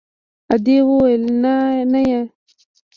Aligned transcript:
ادې 0.53 0.77
وويل 0.87 1.23
نانيه. 1.43 2.21